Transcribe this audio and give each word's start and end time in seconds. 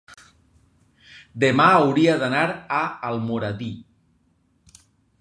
Demà 1.43 1.69
hauria 1.81 2.17
d'anar 2.23 2.41
a 2.81 2.83
Almoradí. 3.13 3.73